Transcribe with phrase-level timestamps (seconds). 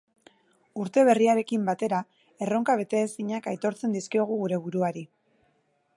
[0.83, 1.99] Urte berriarekin batera
[2.45, 5.09] erronka bete-ezinak aitortzen dizkiogu gure buruari.